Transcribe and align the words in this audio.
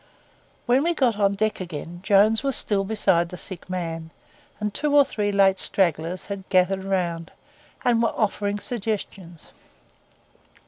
When 0.65 0.81
we 0.81 0.95
got 0.95 1.19
on 1.19 1.35
deck 1.35 1.59
again, 1.61 1.99
Jones 2.01 2.41
was 2.41 2.55
still 2.55 2.83
beside 2.83 3.29
the 3.29 3.37
sick 3.37 3.69
man; 3.69 4.09
and 4.59 4.73
two 4.73 4.95
or 4.95 5.05
three 5.05 5.31
late 5.31 5.59
stragglers 5.59 6.25
had 6.25 6.49
gathered 6.49 6.83
round, 6.83 7.29
and 7.85 8.01
were 8.01 8.09
offering 8.09 8.57
suggestions. 8.59 9.51